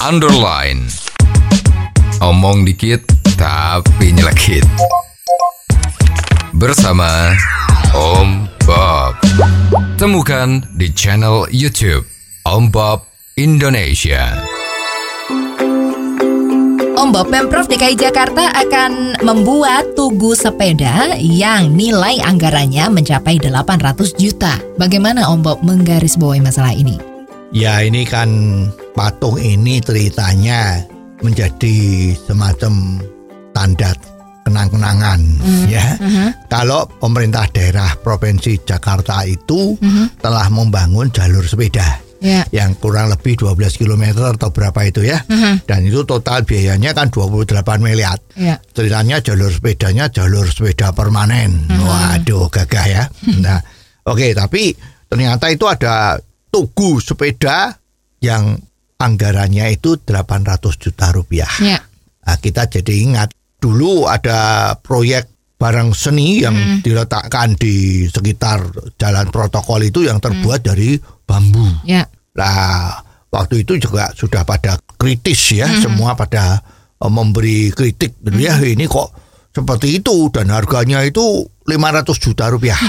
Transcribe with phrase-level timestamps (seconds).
[0.00, 0.88] underline.
[2.24, 3.04] Omong dikit
[3.36, 4.64] tapi nyelekit.
[6.56, 7.36] Bersama
[7.92, 9.16] Om Bob.
[10.00, 12.08] Temukan di channel YouTube
[12.48, 13.04] Om Bob
[13.36, 14.40] Indonesia.
[17.00, 24.60] Om Bob, Pemprov DKI Jakarta akan membuat tugu sepeda yang nilai anggarannya mencapai 800 juta.
[24.76, 27.09] Bagaimana Om Bob menggarisbawahi masalah ini?
[27.50, 28.30] Ya ini kan
[28.94, 30.78] patung ini ceritanya
[31.18, 31.76] menjadi
[32.14, 33.02] semacam
[33.50, 33.90] tanda
[34.46, 35.20] kenang-kenangan
[35.66, 35.98] ya.
[36.46, 39.74] Kalau pemerintah daerah provinsi Jakarta itu
[40.18, 42.44] telah membangun jalur sepeda Ya.
[42.52, 45.24] yang kurang lebih 12 km atau berapa itu ya.
[45.64, 48.20] Dan itu total biayanya kan 28 miliar.
[48.36, 48.60] Ya.
[48.76, 51.64] Ceritanya jalur sepedanya jalur sepeda permanen.
[51.66, 53.04] Waduh, gagah ya.
[53.40, 53.64] Nah,
[54.04, 54.76] oke, tapi
[55.08, 57.78] ternyata itu ada tugu sepeda
[58.20, 58.58] yang
[59.00, 61.50] anggarannya itu 800 juta rupiah.
[61.62, 61.80] Ya.
[62.26, 68.64] Nah, kita jadi ingat dulu ada proyek barang seni yang diletakkan di sekitar
[68.96, 70.96] jalan protokol itu yang terbuat dari
[71.28, 71.84] bambu.
[71.84, 72.08] Ya.
[72.36, 76.60] Nah, waktu itu juga sudah pada kritis ya, semua pada
[76.96, 78.56] eh, memberi kritik gitu ya.
[78.56, 79.08] Ini kok
[79.52, 82.80] seperti itu dan harganya itu 500 juta rupiah.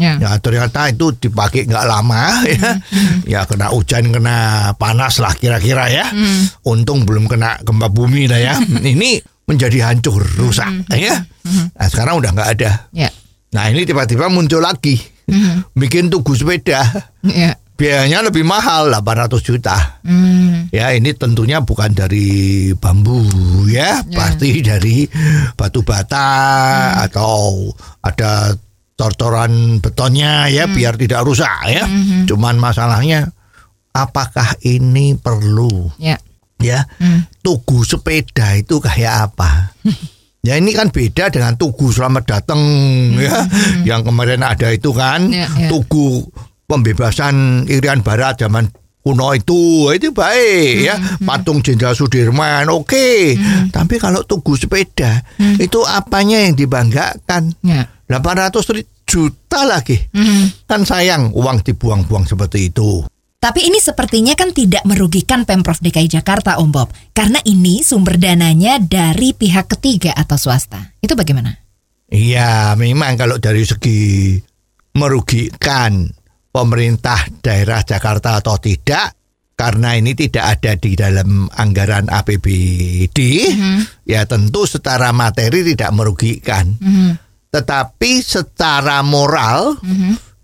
[0.00, 0.16] Ya.
[0.16, 2.80] Ya ternyata itu dipakai nggak lama ya.
[3.28, 6.08] Ya kena hujan, kena panas lah kira-kira ya.
[6.64, 8.54] Untung belum kena gempa bumi lah ya.
[8.96, 11.20] Ini menjadi hancur, rusak ya.
[11.76, 12.88] Nah, sekarang udah nggak ada.
[12.96, 13.12] Ya.
[13.52, 14.96] Nah ini tiba-tiba muncul lagi.
[15.76, 16.80] Bikin tugu sepeda.
[17.28, 17.59] Ya.
[17.80, 19.96] Biayanya lebih mahal 800 juta.
[20.04, 20.68] Hmm.
[20.68, 23.24] Ya ini tentunya bukan dari bambu
[23.64, 25.08] ya, pasti dari
[25.56, 26.28] batu bata
[27.00, 27.72] atau
[28.04, 28.52] ada
[28.94, 31.88] tortoran betonnya ya biar tidak rusak ya.
[32.28, 33.32] Cuman masalahnya
[33.96, 36.20] apakah ini perlu Ya.
[36.60, 36.84] ya?
[37.40, 39.72] Tugu sepeda itu kayak apa?
[40.40, 42.56] Ya ini kan beda dengan tugu selamat datang
[43.12, 43.44] ya,
[43.84, 45.68] yang kemarin ada itu kan, Ya, ya.
[45.68, 46.24] tugu
[46.70, 48.70] pembebasan Irian Barat zaman
[49.02, 49.90] kuno itu.
[49.90, 50.94] Itu baik ya.
[51.18, 53.34] patung Jenderal Sudirman oke.
[53.74, 55.26] Tapi kalau tugu sepeda
[55.58, 57.50] itu apanya yang dibanggakan?
[57.66, 57.90] Ya.
[58.06, 59.98] 800 ri- juta lagi.
[60.70, 63.02] Kan sayang uang dibuang-buang seperti itu.
[63.40, 66.92] Tapi ini sepertinya kan tidak merugikan Pemprov DKI Jakarta, Om Bob.
[67.10, 70.92] Karena ini sumber dananya dari pihak ketiga atau swasta.
[71.00, 71.48] Itu bagaimana?
[72.12, 74.36] Iya, memang kalau dari segi
[74.92, 76.04] merugikan
[76.50, 79.14] pemerintah daerah Jakarta atau tidak,
[79.54, 83.18] karena ini tidak ada di dalam anggaran APBD,
[84.04, 86.74] ya tentu secara materi tidak merugikan.
[87.50, 89.78] Tetapi secara moral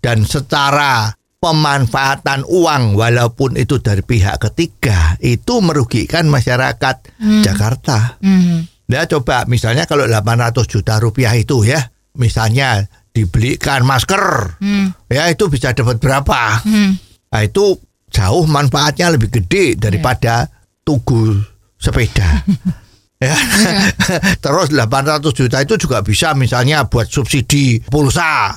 [0.03, 6.95] dan secara pemanfaatan uang walaupun itu dari pihak ketiga itu merugikan masyarakat
[7.41, 8.19] Jakarta.
[8.87, 14.57] Ya coba misalnya kalau 800 juta rupiah itu ya, misalnya dibelikan masker,
[15.09, 16.61] ya itu bisa dapat berapa?
[17.33, 17.73] Nah itu
[18.13, 20.45] jauh manfaatnya lebih gede daripada
[20.85, 21.33] tugu
[21.81, 22.45] sepeda.
[23.25, 23.33] ya.
[24.43, 28.53] Terus 800 juta itu juga bisa misalnya buat subsidi pulsa.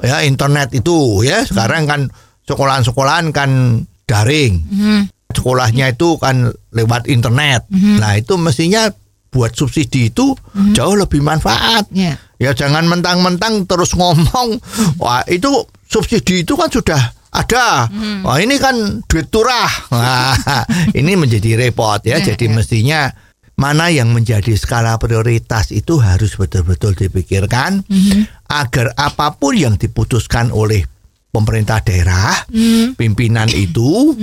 [0.00, 2.00] Ya internet itu ya sekarang kan
[2.48, 3.50] sekolahan-sekolahan kan
[4.08, 4.64] daring.
[5.30, 7.70] Sekolahnya itu kan lewat internet.
[7.70, 8.90] Nah, itu mestinya
[9.30, 10.34] buat subsidi itu
[10.74, 11.86] jauh lebih manfaat.
[11.94, 12.18] Ya.
[12.40, 14.64] Ya jangan mentang-mentang terus ngomong,
[14.96, 17.84] wah itu subsidi itu kan sudah ada.
[18.24, 19.68] Wah ini kan duit turah.
[19.92, 20.34] Nah,
[20.98, 22.18] ini menjadi repot ya.
[22.18, 22.52] Ya, Jadi ya.
[22.56, 23.00] mestinya
[23.60, 27.84] mana yang menjadi skala prioritas itu harus betul-betul dipikirkan
[28.48, 30.80] agar apa pun yang diputuskan oleh
[31.28, 32.48] pemerintah daerah,
[32.96, 34.16] pimpinan itu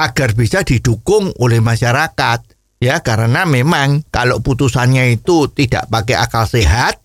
[0.00, 2.40] agar bisa didukung oleh masyarakat.
[2.80, 6.96] Ya, karena memang kalau putusannya itu tidak pakai akal sehat,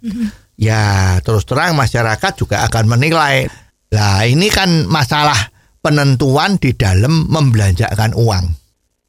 [0.55, 3.47] ya terus terang masyarakat juga akan menilai.
[3.95, 5.37] Nah, ini kan masalah
[5.79, 8.45] penentuan di dalam membelanjakan uang.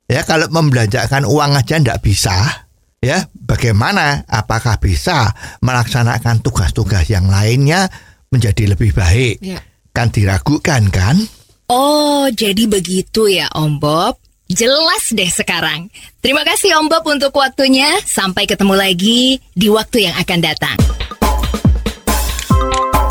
[0.06, 2.66] Ya, kalau membelanjakan uang aja ndak bisa,
[3.02, 4.22] ya bagaimana?
[4.30, 7.90] Apakah bisa melaksanakan tugas-tugas yang lainnya
[8.30, 9.42] menjadi lebih baik?
[9.42, 9.58] Ya.
[9.90, 11.18] Kan diragukan kan?
[11.66, 14.22] Oh, jadi begitu ya Om Bob.
[14.46, 15.90] Jelas deh sekarang.
[16.22, 17.98] Terima kasih Om Bob untuk waktunya.
[18.06, 20.78] Sampai ketemu lagi di waktu yang akan datang.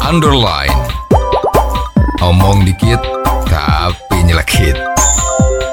[0.06, 0.70] Underline.
[2.22, 3.02] Omong dikit
[3.50, 4.78] tapi nyelekit.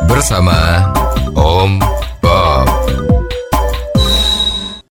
[0.08, 0.88] Bersama
[1.36, 1.76] Om